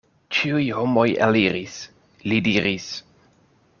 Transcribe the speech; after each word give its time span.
Ĉiuj 0.35 0.63
homoj 0.77 1.03
eliris, 1.27 1.75
li 2.31 2.41
diris. 2.49 2.89